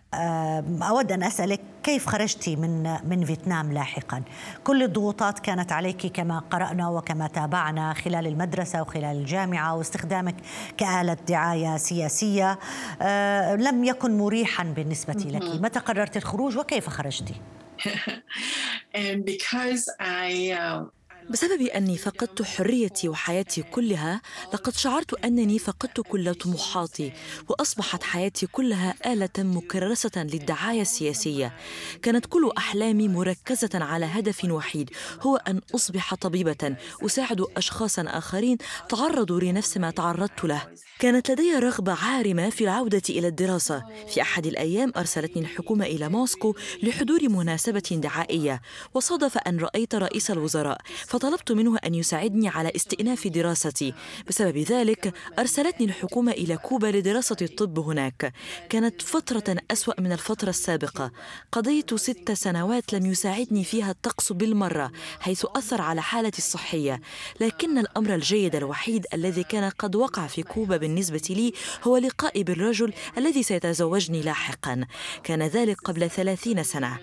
أود 0.89 1.12
أن 1.12 1.24
أسألك 1.24 1.62
كيف 1.84 2.05
خرجت 2.05 2.50
من 2.50 2.84
من 3.09 3.25
فيتنام 3.25 3.74
لاحقا؟ 3.74 4.24
كل 4.63 4.83
الضغوطات 4.83 5.39
كانت 5.39 5.71
عليك 5.71 6.07
كما 6.07 6.39
قرأنا 6.39 6.89
وكما 6.89 7.27
تابعنا 7.27 7.93
خلال 7.93 8.27
المدرسة 8.27 8.81
وخلال 8.81 9.17
الجامعة 9.17 9.75
واستخدامك 9.75 10.35
كآلة 10.77 11.17
دعاية 11.27 11.77
سياسية 11.77 12.59
آه، 13.01 13.55
لم 13.55 13.83
يكن 13.83 14.17
مريحا 14.17 14.63
بالنسبة 14.63 15.13
لك، 15.13 15.43
متى 15.62 15.79
قررت 15.79 16.17
الخروج 16.17 16.57
وكيف 16.57 16.89
خرجت؟ 16.89 17.33
and 18.95 19.25
because 19.25 19.89
I 20.00 20.55
uh, 20.57 20.85
بسبب 21.29 21.62
أني 21.62 21.98
فقدت 21.98 22.41
حريتي 22.41 23.10
وحياتي 23.10 23.62
كلها 23.62 24.22
لقد 24.53 24.74
شعرت 24.74 25.25
أنني 25.25 25.60
فقدت 25.60 26.01
كل 26.01 26.36
طموحاتي 26.36 27.13
وأصبحت 27.50 28.03
حياتي 28.03 28.48
كلها 28.48 28.94
آلة 29.05 29.29
مكرسة 29.38 30.12
للدعاية 30.24 30.82
السياسية. 30.82 31.53
كانت 32.01 32.25
كل 32.25 32.51
أحلامي 32.58 33.08
مركزة 33.08 33.70
على 33.74 34.05
هدف 34.05 34.46
وحيد 34.46 34.89
هو 35.22 35.36
أن 35.36 35.62
أصبح 35.75 36.15
طبيبة 36.15 36.75
أساعد 37.05 37.46
أشخاصا 37.58 38.05
آخرين 38.08 38.58
تعرضوا 38.89 39.39
لنفس 39.39 39.77
ما 39.77 39.91
تعرضت 39.91 40.44
له. 40.44 40.62
كانت 41.00 41.32
لدي 41.32 41.55
رغبة 41.55 41.94
عارمة 41.94 42.50
في 42.50 42.63
العودة 42.63 43.01
إلى 43.10 43.27
الدراسة. 43.27 43.84
في 44.13 44.22
أحد 44.22 44.46
الأيام 44.46 44.91
أرسلتني 44.98 45.41
الحكومة 45.41 45.86
إلى 45.86 46.10
موسكو 46.10 46.55
لحضور 46.84 47.29
مناسبة 47.29 47.84
دعائية 47.91 48.62
وصادف 48.94 49.38
أن 49.38 49.60
رأيت 49.60 49.96
رئيس 49.96 50.32
الوزراء 50.32 50.77
فطلبت 51.15 51.51
منه 51.51 51.77
أن 51.77 51.95
يساعدني 51.95 52.48
على 52.48 52.72
استئناف 52.75 53.27
دراستي. 53.27 53.93
بسبب 54.27 54.57
ذلك 54.57 55.13
أرسلتني 55.39 55.86
الحكومة 55.86 56.31
إلى 56.31 56.57
كوبا 56.57 56.88
لدراسة 56.88 57.38
الطب 57.41 57.79
هناك. 57.79 58.34
كانت 58.69 59.01
فترة 59.01 59.55
أسوأ 59.72 60.01
من 60.01 60.12
الفترة 60.12 60.50
السابقة. 60.50 61.12
قضيت 61.51 61.93
ست 61.93 62.31
سنوات 62.31 62.93
لم 62.93 63.05
يساعدني 63.05 63.63
فيها 63.63 63.91
الطقس 63.91 64.31
بالمرة 64.31 64.91
حيث 65.19 65.45
أثر 65.55 65.81
على 65.81 66.01
حالتي 66.01 66.38
الصحية. 66.38 67.01
لكن 67.41 67.77
الأمر 67.77 68.15
الجيد 68.15 68.55
الوحيد 68.55 69.05
الذي 69.13 69.43
كان 69.43 69.69
قد 69.69 69.95
وقع 69.95 70.27
في 70.27 70.43
كوبا 70.43 70.77
بالنسبة 70.77 71.27
لي 71.29 71.53
هو 71.84 71.98
لقائي 71.98 72.43
بالرجل 72.43 72.93
الذي 73.17 73.43
سيتزوجني 73.43 74.22
لاحقا. 74.22 74.86
كان 75.24 75.43
ذلك 75.43 75.81
قبل 75.81 76.10
ثلاثين 76.10 76.63
سنة. 76.63 76.98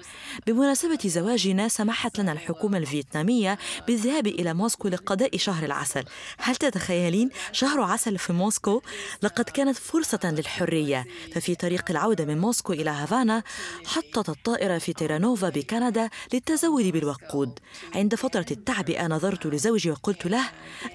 بمناسبة 0.46 0.98
زواجنا 1.04 1.68
سمحت 1.68 2.18
لنا 2.18 2.32
الحكومة 2.32 2.78
الفيتنامية 2.78 3.58
بالذهاب 4.02 4.26
إلى 4.26 4.54
موسكو 4.54 4.88
لقضاء 4.88 5.36
شهر 5.36 5.64
العسل. 5.64 6.04
هل 6.38 6.56
تتخيلين 6.56 7.30
شهر 7.52 7.80
عسل 7.80 8.18
في 8.18 8.32
موسكو؟ 8.32 8.82
لقد 9.22 9.44
كانت 9.44 9.76
فرصة 9.76 10.20
للحرية. 10.24 11.06
ففي 11.34 11.54
طريق 11.54 11.90
العودة 11.90 12.24
من 12.24 12.38
موسكو 12.38 12.72
إلى 12.72 12.90
هافانا 12.90 13.42
حطت 13.86 14.28
الطائرة 14.28 14.78
في 14.78 14.92
تيرانوفا 14.92 15.48
بكندا 15.48 16.10
للتزود 16.32 16.84
بالوقود. 16.84 17.58
عند 17.94 18.14
فترة 18.14 18.46
التعبئة 18.50 19.06
نظرت 19.06 19.46
لزوجي 19.46 19.90
وقلت 19.90 20.26
له 20.26 20.44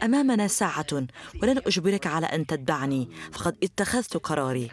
أمامنا 0.03 0.47
ساعة 0.47 1.07
ولن 1.41 1.57
أجبرك 1.57 2.07
على 2.07 2.25
أن 2.25 2.45
تتبعني. 2.45 3.09
فقد 3.31 3.55
اتخذت 3.63 4.17
قراري. 4.17 4.71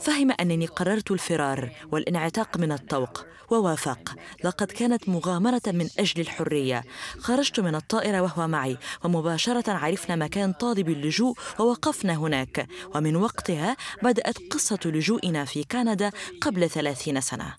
فهم 0.00 0.30
أنني 0.40 0.66
قررت 0.66 1.10
الفرار 1.10 1.70
والانعتاق 1.92 2.56
من 2.56 2.72
الطوق. 2.72 3.24
ووافق. 3.50 4.14
لقد 4.44 4.66
كانت 4.66 5.08
مغامرة 5.08 5.62
من 5.66 5.88
أجل 5.98 6.20
الحرية. 6.20 6.84
خرجت 7.18 7.60
من 7.60 7.74
الطائرة 7.74 8.20
وهو 8.20 8.48
معي 8.48 8.76
ومباشرة 9.04 9.72
عرفنا 9.72 10.16
مكان 10.16 10.52
طالب 10.52 10.88
اللجوء 10.88 11.34
ووقفنا 11.58 12.14
هناك. 12.14 12.66
ومن 12.94 13.16
وقتها 13.16 13.76
بدأت 14.02 14.38
قصة 14.50 14.78
لجوئنا 14.84 15.44
في 15.44 15.64
كندا 15.64 16.10
قبل 16.40 16.70
ثلاثين 16.70 17.20
سنة. 17.20 17.54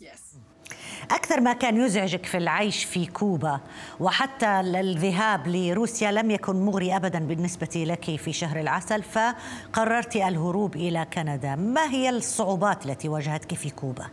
أكثر 1.12 1.42
ما 1.42 1.54
كان 1.54 1.78
يزعجك 1.78 2.26
في 2.26 2.38
العيش 2.38 2.84
في 2.84 3.06
كوبا 3.06 3.60
وحتى 4.00 4.60
الذهاب 4.60 5.48
لروسيا 5.48 6.12
لم 6.12 6.32
يكن 6.32 6.66
مغري 6.66 6.96
أبدا 6.96 7.20
بالنسبة 7.20 7.84
لك 7.88 8.16
في 8.16 8.34
شهر 8.34 8.60
العسل 8.60 9.04
فقررت 9.04 10.16
الهروب 10.16 10.76
إلى 10.76 11.08
كندا 11.14 11.56
ما 11.56 11.90
هي 11.92 12.10
الصعوبات 12.10 12.86
التي 12.86 13.10
واجهتك 13.10 13.54
في 13.54 13.70
كوبا؟ 13.70 14.06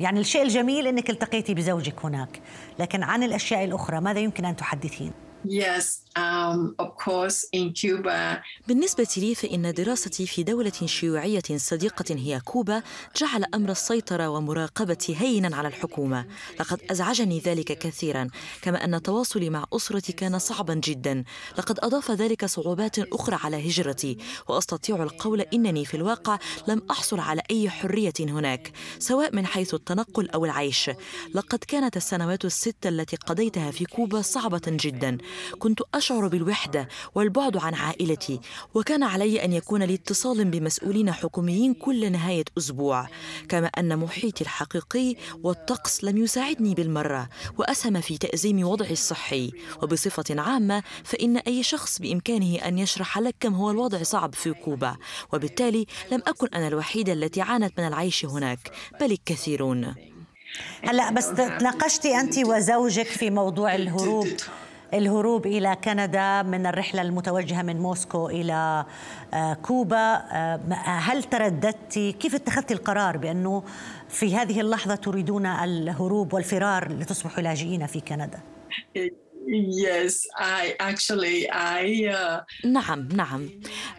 يعني 0.00 0.20
الشيء 0.20 0.42
الجميل 0.42 0.86
أنك 0.86 1.10
التقيتي 1.10 1.54
بزوجك 1.54 2.04
هناك 2.04 2.40
لكن 2.78 3.02
عن 3.02 3.22
الأشياء 3.22 3.64
الأخرى 3.64 4.00
ماذا 4.00 4.20
يمكن 4.20 4.44
أن 4.44 4.56
تحدثين؟ 4.56 5.12
Um. 6.16 6.74
بالنسبة 8.68 9.08
لي 9.16 9.34
فإن 9.34 9.72
دراستي 9.72 10.26
في 10.26 10.42
دولة 10.42 10.72
شيوعية 10.84 11.42
صديقة 11.56 12.14
هي 12.14 12.40
كوبا 12.40 12.82
جعل 13.16 13.44
أمر 13.54 13.70
السيطرة 13.70 14.28
ومراقبة 14.28 15.14
هينا 15.18 15.56
على 15.56 15.68
الحكومة. 15.68 16.26
لقد 16.60 16.80
أزعجني 16.90 17.38
ذلك 17.38 17.78
كثيرا 17.78 18.28
كما 18.62 18.84
أن 18.84 19.02
تواصلي 19.02 19.50
مع 19.50 19.64
أسرتي 19.72 20.12
كان 20.12 20.38
صعبا 20.38 20.74
جدا. 20.74 21.24
لقد 21.58 21.78
أضاف 21.78 22.10
ذلك 22.10 22.44
صعوبات 22.44 22.98
أخرى 22.98 23.38
على 23.44 23.68
هجرتي 23.68 24.18
وأستطيع 24.48 25.02
القول 25.02 25.40
إنني 25.40 25.84
في 25.84 25.96
الواقع 25.96 26.38
لم 26.68 26.82
أحصل 26.90 27.20
على 27.20 27.42
أي 27.50 27.70
حرية 27.70 28.12
هناك 28.20 28.72
سواء 28.98 29.36
من 29.36 29.46
حيث 29.46 29.74
التنقل 29.74 30.30
أو 30.30 30.44
العيش. 30.44 30.90
لقد 31.34 31.58
كانت 31.58 31.96
السنوات 31.96 32.44
الست 32.44 32.86
التي 32.86 33.16
قضيتها 33.16 33.70
في 33.70 33.84
كوبا 33.84 34.22
صعبة 34.22 34.62
جدا. 34.66 35.18
كنت 35.58 35.80
أشعر 35.94 36.28
بالوحدة 36.28 36.88
والبعد 37.14 37.56
عن 37.56 37.74
عائلتي 37.74 38.40
وكان 38.74 39.02
علي 39.02 39.44
أن 39.44 39.52
يكون 39.52 39.82
لي 39.82 39.94
اتصال 39.94 40.44
بمسؤولين 40.44 41.12
حكوميين 41.12 41.74
كل 41.74 42.12
نهاية 42.12 42.44
أسبوع 42.58 43.08
كما 43.48 43.66
أن 43.66 43.98
محيطي 43.98 44.44
الحقيقي 44.44 45.16
والطقس 45.42 46.04
لم 46.04 46.18
يساعدني 46.18 46.74
بالمرة 46.74 47.28
وأسهم 47.58 48.00
في 48.00 48.18
تأزيم 48.18 48.68
وضعي 48.68 48.92
الصحي. 48.92 49.50
وبصفة 49.82 50.40
عامة 50.40 50.82
فإن 51.04 51.36
أي 51.36 51.62
شخص 51.62 51.98
بإمكانه 51.98 52.56
أن 52.56 52.78
يشرح 52.78 53.18
لك 53.18 53.34
كم 53.40 53.54
هو 53.54 53.70
الوضع 53.70 54.02
صعب 54.02 54.34
في 54.34 54.52
كوبا 54.52 54.96
وبالتالي 55.32 55.86
لم 56.12 56.22
أكن 56.26 56.46
أنا 56.54 56.68
الوحيدة 56.68 57.12
التي 57.12 57.40
عانت 57.40 57.80
من 57.80 57.86
العيش 57.86 58.24
هناك 58.24 58.70
بل 59.00 59.12
الكثيرون. 59.12 59.94
هلا 60.82 61.10
بس 61.10 61.28
تناقشتي 61.28 62.20
أنت 62.20 62.38
وزوجك 62.38 63.06
في 63.06 63.30
موضوع 63.30 63.74
الهروب. 63.74 64.28
الهروب 64.94 65.46
إلى 65.46 65.76
كندا 65.84 66.42
من 66.42 66.66
الرحلة 66.66 67.02
المتوجهة 67.02 67.62
من 67.62 67.80
موسكو 67.80 68.28
إلى 68.28 68.84
آه، 69.34 69.54
كوبا. 69.54 69.96
آه، 69.96 70.58
هل 70.86 71.22
ترددت؟ 71.22 71.98
كيف 71.98 72.34
اتخذت 72.34 72.72
القرار 72.72 73.16
بأنه 73.16 73.62
في 74.08 74.36
هذه 74.36 74.60
اللحظة 74.60 74.94
تريدون 74.94 75.46
الهروب 75.46 76.34
والفرار 76.34 76.92
لتصبحوا 76.92 77.42
لاجئين 77.42 77.86
في 77.86 78.00
كندا؟ 78.00 78.40
Yes, 79.46 80.26
I 80.38 80.74
actually 80.80 81.48
I 81.50 82.08
uh... 82.08 82.42
نعم 82.64 83.08
نعم. 83.08 83.48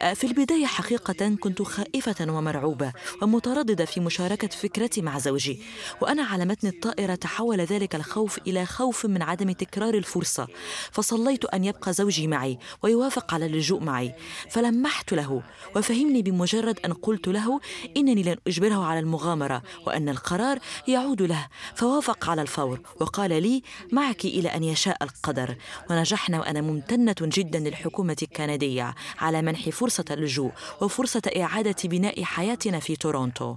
آه، 0.01 0.13
في 0.13 0.27
البداية 0.27 0.65
حقيقة 0.65 1.35
كنت 1.39 1.61
خائفة 1.61 2.31
ومرعوبة 2.31 2.93
ومترددة 3.21 3.85
في 3.85 3.99
مشاركة 3.99 4.47
فكرتي 4.47 5.01
مع 5.01 5.19
زوجي 5.19 5.59
وأنا 6.01 6.23
على 6.23 6.45
متن 6.45 6.67
الطائرة 6.67 7.15
تحول 7.15 7.61
ذلك 7.61 7.95
الخوف 7.95 8.37
إلى 8.47 8.65
خوف 8.65 9.05
من 9.05 9.21
عدم 9.21 9.51
تكرار 9.51 9.93
الفرصة 9.93 10.47
فصليت 10.91 11.45
أن 11.45 11.63
يبقى 11.65 11.93
زوجي 11.93 12.27
معي 12.27 12.57
ويوافق 12.83 13.33
على 13.33 13.45
اللجوء 13.45 13.83
معي 13.83 14.13
فلمحت 14.49 15.13
له 15.13 15.43
وفهمني 15.75 16.21
بمجرد 16.21 16.79
أن 16.85 16.93
قلت 16.93 17.27
له 17.27 17.59
إنني 17.97 18.23
لن 18.23 18.35
أجبره 18.47 18.85
على 18.85 18.99
المغامرة 18.99 19.61
وأن 19.87 20.09
القرار 20.09 20.59
يعود 20.87 21.21
له 21.21 21.47
فوافق 21.75 22.29
على 22.29 22.41
الفور 22.41 22.79
وقال 23.01 23.43
لي 23.43 23.63
معك 23.91 24.25
إلى 24.25 24.49
أن 24.49 24.63
يشاء 24.63 24.97
القدر. 25.03 25.34
القدر 25.35 25.55
ونجحنا 25.89 26.39
وأنا 26.39 26.61
ممتنة 26.61 27.15
جدا 27.21 27.59
للحكومة 27.59 28.17
الكندية 28.21 28.95
على 29.19 29.41
منح 29.41 29.69
فرصة 29.69 30.05
اللجوء 30.11 30.51
وفرصة 30.81 31.21
إعادة 31.37 31.75
بناء 31.83 32.23
حياتنا 32.23 32.79
في 32.79 32.95
تورونتو. 32.95 33.55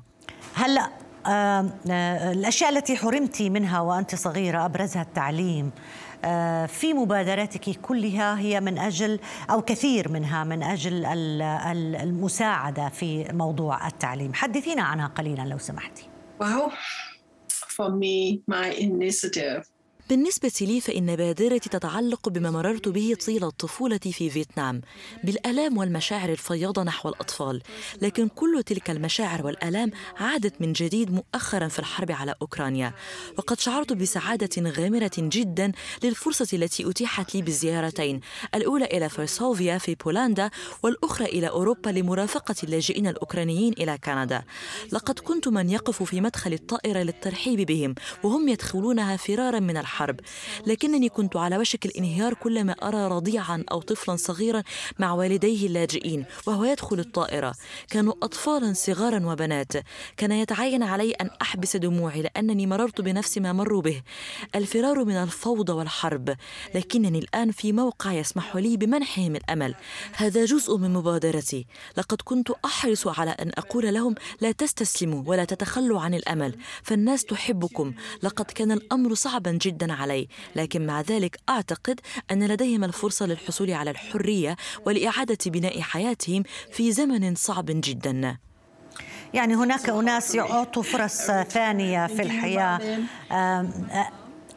هلأ 0.54 0.90
آه 1.26 1.72
الأشياء 2.32 2.70
التي 2.70 2.96
حرمت 2.96 3.42
منها 3.42 3.80
وأنت 3.80 4.14
صغيرة 4.14 4.64
أبرزها 4.64 5.02
التعليم 5.02 5.70
آه 6.24 6.66
في 6.66 6.94
مبادراتك 6.94 7.80
كلها 7.80 8.38
هي 8.38 8.60
من 8.60 8.78
أجل 8.78 9.20
أو 9.50 9.62
كثير 9.62 10.08
منها 10.08 10.44
من 10.44 10.62
أجل 10.62 11.04
المساعدة 11.96 12.88
في 12.88 13.24
موضوع 13.32 13.86
التعليم. 13.86 14.34
حدثينا 14.34 14.82
عنها 14.82 15.06
قليلا 15.06 15.42
لو 15.42 15.58
سمحتي. 15.58 16.02
Well, 16.42 16.70
for 17.76 17.90
me, 17.90 18.42
my 18.50 18.68
initiative 18.88 19.62
بالنسبة 20.10 20.52
لي 20.60 20.80
فإن 20.80 21.16
بادرتي 21.16 21.68
تتعلق 21.68 22.28
بما 22.28 22.50
مررت 22.50 22.88
به 22.88 23.16
طيلة 23.26 23.50
طفولتي 23.50 24.12
في 24.12 24.30
فيتنام 24.30 24.80
بالآلام 25.24 25.78
والمشاعر 25.78 26.28
الفياضة 26.28 26.82
نحو 26.82 27.08
الأطفال. 27.08 27.62
لكن 28.02 28.28
كل 28.28 28.62
تلك 28.66 28.90
المشاعر 28.90 29.46
والآلام 29.46 29.90
عادت 30.16 30.60
من 30.60 30.72
جديد 30.72 31.12
مؤخرا 31.12 31.68
في 31.68 31.78
الحرب 31.78 32.12
على 32.12 32.34
أوكرانيا. 32.42 32.94
وقد 33.38 33.60
شعرت 33.60 33.92
بسعادة 33.92 34.70
غامرة 34.70 35.10
جدا 35.18 35.72
للفرصة 36.04 36.48
التي 36.52 36.90
أتيحت 36.90 37.34
لي 37.34 37.42
بالزيارتين 37.42 38.20
الأولى 38.54 38.84
إلى 38.84 39.08
فرسوفيا 39.08 39.78
في 39.78 39.94
بولندا 39.94 40.50
والأخرى 40.82 41.26
إلى 41.26 41.48
أوروبا 41.48 41.90
لمرافقة 41.90 42.54
اللاجئين 42.62 43.06
الأوكرانيين 43.06 43.72
إلى 43.72 43.98
كندا. 44.04 44.44
لقد 44.92 45.18
كنت 45.18 45.48
من 45.48 45.70
يقف 45.70 46.02
في 46.02 46.20
مدخل 46.20 46.52
الطائرة 46.52 46.98
للترحيب 46.98 47.60
بهم 47.60 47.94
وهم 48.22 48.48
يدخلونها 48.48 49.16
فرارا 49.16 49.60
من 49.60 49.76
الحرب 49.76 49.97
الحرب 49.98 50.20
لكنني 50.66 51.08
كنت 51.08 51.36
على 51.36 51.58
وشك 51.58 51.86
الانهيار 51.86 52.34
كلما 52.34 52.72
أرى 52.72 53.08
رضيعا 53.08 53.64
أو 53.70 53.80
طفلا 53.80 54.16
صغيرا 54.16 54.62
مع 54.98 55.12
والديه 55.12 55.66
اللاجئين 55.66 56.24
وهو 56.46 56.64
يدخل 56.64 57.00
الطائرة. 57.00 57.54
كانوا 57.90 58.14
أطفالا 58.22 58.72
صغارا 58.72 59.26
وبنات. 59.26 59.72
كان 60.16 60.32
يتعين 60.32 60.82
علي 60.82 61.10
أن 61.10 61.30
أحبس 61.42 61.76
دموعي 61.76 62.22
لأنني 62.22 62.66
مررت 62.66 63.00
بنفس 63.00 63.38
ما 63.38 63.52
مروا 63.52 63.82
به. 63.82 64.02
الفرار 64.54 65.04
من 65.04 65.14
الفوضى 65.16 65.72
والحرب. 65.72 66.36
لكنني 66.74 67.18
الآن 67.18 67.50
في 67.50 67.72
موقع 67.72 68.12
يسمح 68.12 68.56
لي 68.56 68.76
بمنحهم 68.76 69.36
الأمل. 69.36 69.74
هذا 70.12 70.44
جزء 70.44 70.76
من 70.76 70.92
مبادرتي. 70.92 71.66
لقد 71.96 72.22
كنت 72.24 72.50
أحرص 72.64 73.06
على 73.06 73.30
أن 73.30 73.50
أقول 73.58 73.94
لهم 73.94 74.14
لا 74.40 74.52
تستسلموا 74.52 75.22
ولا 75.26 75.44
تتخلوا 75.44 76.00
عن 76.00 76.14
الأمل. 76.14 76.56
فالناس 76.82 77.24
تحبكم. 77.24 77.94
لقد 78.22 78.44
كان 78.44 78.72
الأمر 78.72 79.14
صعبا 79.14 79.52
جدا 79.52 79.87
علي 79.90 80.28
لكن 80.56 80.86
مع 80.86 81.00
ذلك 81.00 81.36
أعتقد 81.48 82.00
أن 82.30 82.46
لديهم 82.46 82.84
الفرصة 82.84 83.26
للحصول 83.26 83.70
على 83.70 83.90
الحرية 83.90 84.56
ولإعادة 84.86 85.38
بناء 85.46 85.80
حياتهم 85.80 86.42
في 86.72 86.92
زمن 86.92 87.34
صعب 87.34 87.66
جدا. 87.68 88.38
يعني 89.34 89.54
هناك 89.54 89.88
أناس 89.88 90.34
يعطوا 90.34 90.82
فرص 90.82 91.26
ثانية 91.30 92.06
في 92.06 92.22
الحياة. 92.22 92.98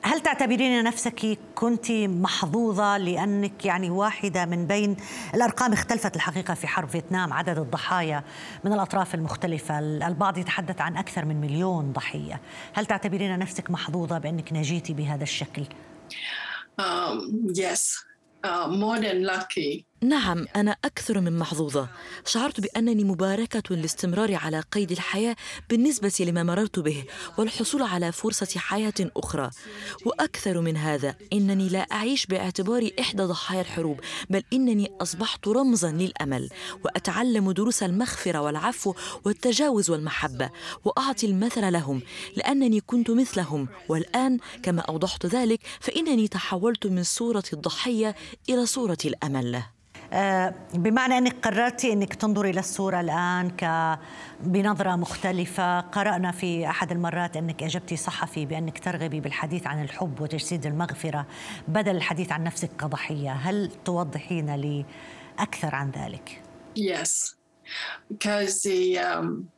هل 0.03 0.19
تعتبرين 0.19 0.83
نفسك 0.83 1.37
كنت 1.55 1.91
محظوظة 1.91 2.97
لأنك 2.97 3.65
يعني 3.65 3.89
واحدة 3.89 4.45
من 4.45 4.67
بين 4.67 4.97
الأرقام 5.33 5.73
اختلفت 5.73 6.15
الحقيقة 6.15 6.53
في 6.53 6.67
حرب 6.67 6.89
فيتنام 6.89 7.33
عدد 7.33 7.59
الضحايا 7.59 8.23
من 8.63 8.73
الأطراف 8.73 9.15
المختلفة 9.15 9.79
البعض 9.79 10.37
يتحدث 10.37 10.81
عن 10.81 10.97
أكثر 10.97 11.25
من 11.25 11.41
مليون 11.41 11.91
ضحية 11.91 12.41
هل 12.73 12.85
تعتبرين 12.85 13.39
نفسك 13.39 13.71
محظوظة 13.71 14.17
بأنك 14.17 14.53
نجيتي 14.53 14.93
بهذا 14.93 15.23
الشكل؟ 15.23 15.63
um, 16.79 17.47
yes. 17.53 18.03
Uh, 18.43 18.67
more 18.67 18.99
than 18.99 19.23
lucky. 19.23 19.85
نعم 20.03 20.45
أنا 20.55 20.75
أكثر 20.85 21.19
من 21.19 21.39
محظوظة. 21.39 21.87
شعرت 22.25 22.59
بأنني 22.59 23.03
مباركة 23.03 23.73
الاستمرار 23.73 24.35
على 24.35 24.59
قيد 24.59 24.91
الحياة 24.91 25.35
بالنسبة 25.69 26.13
لما 26.19 26.43
مررت 26.43 26.79
به 26.79 27.03
والحصول 27.37 27.81
على 27.81 28.11
فرصة 28.11 28.59
حياة 28.59 28.93
أخرى. 28.99 29.49
وأكثر 30.05 30.61
من 30.61 30.77
هذا 30.77 31.15
إنني 31.33 31.69
لا 31.69 31.79
أعيش 31.79 32.25
باعتباري 32.25 32.93
إحدى 32.99 33.23
ضحايا 33.23 33.61
الحروب 33.61 33.99
بل 34.29 34.43
إنني 34.53 34.91
أصبحت 35.01 35.47
رمزا 35.47 35.91
للأمل. 35.91 36.49
وأتعلم 36.85 37.51
دروس 37.51 37.83
المغفرة 37.83 38.41
والعفو 38.41 38.93
والتجاوز 39.25 39.89
والمحبة 39.89 40.49
وأعطي 40.85 41.27
المثل 41.27 41.73
لهم 41.73 42.01
لأنني 42.35 42.79
كنت 42.79 43.11
مثلهم. 43.11 43.67
والآن 43.89 44.39
كما 44.63 44.81
أوضحت 44.81 45.25
ذلك 45.25 45.59
فإنني 45.79 46.27
تحولت 46.27 46.87
من 46.87 47.03
صورة 47.03 47.43
الضحية 47.53 48.15
إلى 48.49 48.65
صورة 48.65 48.97
الأمل. 49.05 49.63
بمعنى 50.73 51.17
أنك 51.17 51.35
قررتي 51.47 51.93
أنك 51.93 52.13
تنظري 52.13 52.49
إلى 52.49 52.59
الصورة 52.59 52.99
الآن 52.99 53.49
ك 53.49 53.97
بنظره 54.43 54.95
مختلفة. 54.95 55.79
قرأنا 55.79 56.31
في 56.31 56.69
أحد 56.69 56.91
المرات 56.91 57.37
أنك 57.37 57.63
أجبتي 57.63 57.95
صحفي 57.95 58.45
بأنك 58.45 58.79
ترغبي 58.79 59.19
بالحديث 59.19 59.67
عن 59.67 59.81
الحب 59.81 60.21
وتجسيد 60.21 60.65
المغفرة 60.65 61.25
بدل 61.67 61.95
الحديث 61.95 62.31
عن 62.31 62.43
نفسك 62.43 62.69
كضحية. 62.79 63.31
هل 63.31 63.71
توضحين 63.85 64.55
لي 64.55 64.85
أكثر 65.39 65.75
عن 65.75 65.91
ذلك؟ 65.91 66.41
Yes. 66.77 67.35
Because 68.09 68.63
the 68.63 68.99
um 68.99 69.49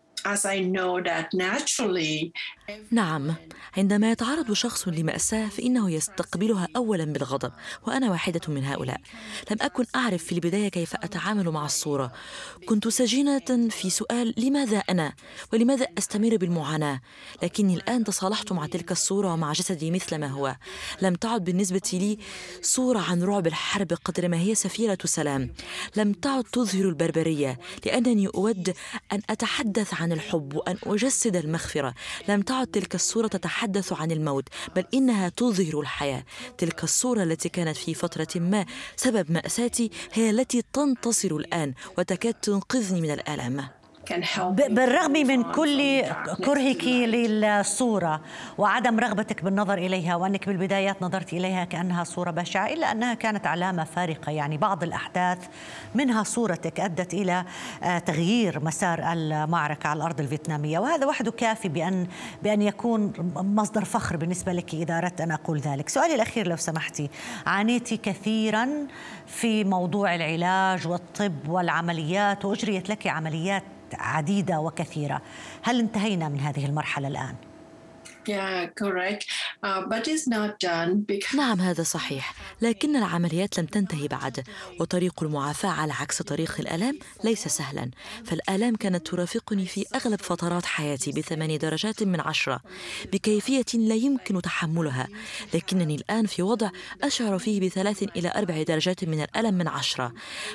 نعم. 2.92 3.34
عندما 3.78 4.12
يتعرض 4.12 4.54
شخص 4.54 4.88
لمأساة 4.88 5.48
فإنه 5.48 5.92
يستقبلها 5.92 6.68
أولا 6.76 7.06
بالغضب 7.06 7.52
وأنا 7.88 8.12
واحدة 8.12 8.42
من 8.48 8.66
هؤلاء. 8.66 9.02
لم 9.52 9.58
أكن 9.62 9.86
أعرف 9.96 10.24
في 10.24 10.32
البداية 10.32 10.68
كيف 10.70 10.96
أتعامل 10.96 11.50
مع 11.50 11.66
الصورة. 11.66 12.12
كنت 12.66 12.88
سجينة 12.88 13.70
في 13.70 13.90
سؤال 13.90 14.34
لماذا 14.38 14.78
أنا 14.78 15.14
ولماذا 15.54 15.88
أستمر 15.98 16.38
بالمعاناة؟ 16.38 17.02
لكني 17.44 17.74
الآن 17.74 18.04
تصالحت 18.04 18.52
مع 18.52 18.66
تلك 18.66 18.92
الصورة 18.92 19.34
ومع 19.34 19.54
جسدي 19.54 19.92
مثل 19.92 20.18
ما 20.18 20.28
هو. 20.28 20.56
لم 21.02 21.16
تعد 21.16 21.44
بالنسبة 21.44 21.90
لي 21.94 22.18
صورة 22.62 23.00
عن 23.00 23.24
رعب 23.24 23.48
الحرب 23.48 23.94
قدر 24.06 24.28
ما 24.28 24.40
هي 24.40 24.56
سفيرة 24.56 24.98
سلام. 25.06 25.54
لم 25.96 26.14
تعد 26.14 26.44
تظهر 26.44 26.90
البربرية 26.90 27.60
لأنني 27.86 28.28
أود 28.28 28.74
أن 29.12 29.22
أتحدث 29.30 29.94
عن 29.94 30.13
الحب 30.14 30.56
وأن 30.56 30.78
أجسد 30.84 31.36
المغفرة. 31.36 31.94
لم 32.30 32.42
تعد 32.42 32.68
تلك 32.68 32.96
الصورة 32.96 33.28
تتحدث 33.28 33.94
عن 33.94 34.12
الموت 34.12 34.50
بل 34.76 34.86
إنها 34.94 35.30
تظهر 35.30 35.80
الحياة. 35.80 36.24
تلك 36.58 36.84
الصورة 36.84 37.24
التي 37.24 37.50
كانت 37.50 37.78
في 37.78 37.94
فترة 37.94 38.28
ما 38.36 38.66
سبب 38.96 39.32
مأساتي 39.32 39.92
هي 40.14 40.30
التي 40.30 40.64
تنتصر 40.74 41.36
الآن 41.36 41.74
وتكاد 41.98 42.34
تنقذني 42.34 43.02
من 43.02 43.12
الآلام. 43.12 43.83
بالرغم 44.50 45.12
من 45.12 45.44
كل 45.44 46.02
كرهك 46.46 46.84
للصورة 46.84 48.22
وعدم 48.58 49.00
رغبتك 49.00 49.44
بالنظر 49.44 49.78
إليها 49.78 50.16
وأنك 50.16 50.48
بالبدايات 50.48 51.04
نظرت 51.04 51.34
إليها 51.34 51.66
كأنها 51.66 52.04
صورة 52.04 52.32
بشعة 52.32 52.68
إلا 52.68 52.92
أنها 52.92 53.14
كانت 53.14 53.48
علامة 53.48 53.84
فارقة. 53.84 54.32
يعني 54.32 54.58
بعض 54.58 54.84
الأحداث 54.84 55.38
منها 55.96 56.24
صورتك 56.24 56.80
أدت 56.80 57.14
إلى 57.14 57.46
آه، 57.84 58.00
تغيير 58.00 58.60
مسار 58.60 59.14
المعركة 59.14 59.88
على 59.88 59.98
الأرض 59.98 60.20
الفيتنامية. 60.20 60.80
وهذا 60.80 61.06
وحده 61.06 61.32
كافي 61.32 61.70
بأن 61.70 62.08
بأن 62.44 62.62
يكون 62.62 63.14
مصدر 63.36 63.86
فخر 63.86 64.18
بالنسبة 64.18 64.54
لك 64.54 64.74
إذا 64.74 64.98
أردت 64.98 65.22
أن 65.22 65.32
أقول 65.32 65.60
ذلك. 65.60 65.90
سؤالي 65.90 66.16
الأخير 66.16 66.48
لو 66.48 66.56
سمحتي 66.56 67.10
عانيتي 67.46 67.98
كثيرا 67.98 68.70
في 69.28 69.64
موضوع 69.64 70.16
العلاج 70.16 70.88
والطب 70.88 71.50
والعمليات 71.50 72.46
وأجريت 72.46 72.90
لك 72.90 73.08
عمليات 73.08 73.64
عديدة 74.00 74.60
وكثيرة 74.60 75.22
هل 75.62 75.80
انتهينا 75.80 76.30
من 76.30 76.40
هذه 76.40 76.66
المرحلة 76.66 77.08
الآن؟ 77.08 77.36
Yeah, 78.30 78.68
correct. 78.82 79.26
Uh, 79.64 81.36
نعم 81.36 81.62
هذا 81.62 81.84
صحيح. 81.84 82.36
لكن 82.62 82.96
العمليات 82.96 83.60
لم 83.60 83.66
تنتهي 83.66 84.08
بعد 84.08 84.44
وطريق 84.80 85.24
المعافاة 85.24 85.70
على 85.70 85.94
عكس 85.94 86.22
طريق 86.22 86.56
الآلام 86.60 87.00
ليس 87.24 87.48
سهلا. 87.48 87.92
فالآلام 88.26 88.76
كانت 88.76 89.08
ترافقني 89.08 89.66
في 89.66 89.86
أغلب 89.96 90.22
فترات 90.22 90.66
حياتي 90.66 91.12
بثماني 91.12 91.58
درجات 91.58 92.04
من 92.04 92.20
عشرة 92.20 92.62
بكيفية 93.14 93.66
لا 93.74 93.96
يمكن 93.96 94.42
تحملها. 94.42 95.08
لكنني 95.54 95.96
الآن 95.96 96.26
في 96.26 96.42
وضع 96.42 96.70
أشعر 97.04 97.40
فيه 97.40 97.60
بثلاث 97.60 98.04
إلى 98.04 98.32
أربع 98.36 98.64
درجات 98.64 99.04
من 99.04 99.22
الألم 99.22 99.54
من 99.54 99.68
عشرة. 99.68 100.14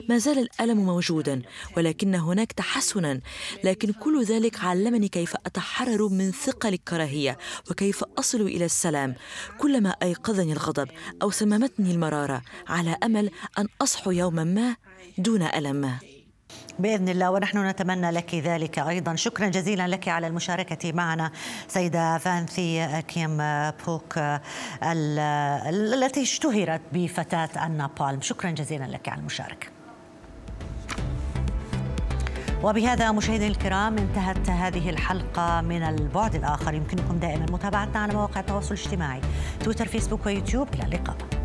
ما 0.08 0.18
زال 0.18 0.38
الألم 0.38 0.78
موجودا 0.78 1.42
ولكن 1.76 2.14
هناك 2.14 2.52
تحسنا. 2.52 3.20
لكن 3.64 3.92
كل 3.92 4.24
ذلك 4.24 4.64
علمني 4.64 5.08
كيف 5.08 5.34
أتحرر 5.46 6.08
من 6.08 6.32
ثقل 6.32 6.72
الكراهية 6.72 7.38
وكيف 7.70 8.04
أصل 8.18 8.40
إلى 8.40 8.64
السلام. 8.64 8.97
كلما 9.58 9.94
أيقظني 10.02 10.52
الغضب 10.52 10.88
أو 11.22 11.30
سممتني 11.30 11.90
المرارة 11.90 12.42
على 12.68 12.96
أمل 13.04 13.30
أن 13.58 13.66
أصحو 13.82 14.10
يوما 14.10 14.44
ما 14.44 14.76
دون 15.18 15.42
ألم. 15.42 15.98
بإذن 16.78 17.08
الله 17.08 17.30
ونحن 17.30 17.66
نتمنى 17.66 18.10
لك 18.10 18.34
ذلك 18.34 18.78
أيضا. 18.78 19.14
شكرا 19.14 19.48
جزيلا 19.48 19.88
لك 19.88 20.08
على 20.08 20.26
المشاركة 20.26 20.92
معنا 20.92 21.30
سيدة 21.68 22.18
فانثي 22.18 23.02
كيم 23.02 23.38
بوك 23.86 24.18
التي 24.82 26.22
اشتهرت 26.22 26.80
بفتاة 26.92 27.66
النابالم 27.66 28.20
شكرا 28.20 28.50
جزيلا 28.50 28.84
لك 28.84 29.08
على 29.08 29.20
المشاركة. 29.20 29.77
وبهذا 32.62 33.12
مشاهدينا 33.12 33.46
الكرام 33.46 33.98
انتهت 33.98 34.50
هذه 34.50 34.90
الحلقة 34.90 35.60
من 35.60 35.82
البعد 35.82 36.34
الآخر. 36.34 36.74
يمكنكم 36.74 37.18
دائما 37.18 37.46
متابعتنا 37.50 37.98
على 37.98 38.12
مواقع 38.12 38.40
التواصل 38.40 38.74
الاجتماعي 38.74 39.20
تويتر 39.64 39.86
فيسبوك 39.86 40.26
ويوتيوب. 40.26 40.68
إلى 40.74 40.82
اللقاء. 40.82 41.37